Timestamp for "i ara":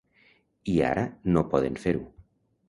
0.73-1.03